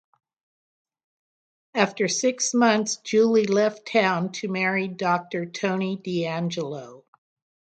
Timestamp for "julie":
3.03-3.45